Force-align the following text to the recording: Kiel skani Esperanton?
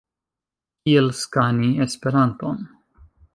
Kiel 0.87 1.11
skani 1.19 1.69
Esperanton? 1.87 2.59